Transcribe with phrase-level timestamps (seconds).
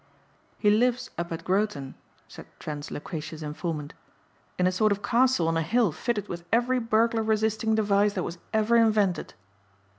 [0.57, 1.93] "He lives up at Groton,"
[2.27, 3.93] said Trent's loquacious informant,
[4.57, 8.23] "in a sort of castle on a hill fitted with every burglar resisting device that
[8.23, 9.35] was ever invented."